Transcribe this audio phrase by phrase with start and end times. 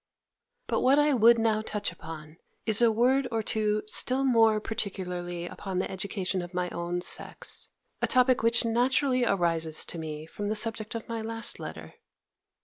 [0.65, 5.45] But what I would now touch upon, is a word or two still more particularly
[5.45, 7.69] upon the education of my own sex;
[8.01, 11.93] a topic which naturally arises to me from the subject of my last letter.